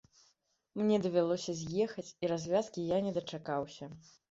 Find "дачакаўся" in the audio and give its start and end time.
3.21-3.95